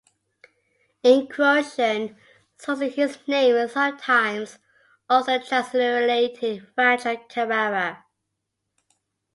[1.03, 2.17] In Croatian
[2.57, 4.57] sources his name is sometimes
[5.07, 8.03] also transliterated Franjo Carrara.